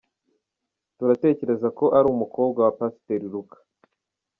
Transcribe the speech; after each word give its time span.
Turatekereza 0.97 1.67
ko 1.77 1.85
ari 1.97 2.07
umukobwa 2.13 2.59
wa 2.65 2.73
Pasiteri 2.79 3.25
Luka. 3.33 3.57